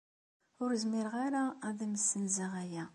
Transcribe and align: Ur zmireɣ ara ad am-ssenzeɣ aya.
Ur 0.63 0.71
zmireɣ 0.83 1.13
ara 1.25 1.43
ad 1.67 1.79
am-ssenzeɣ 1.85 2.51
aya. 2.63 2.85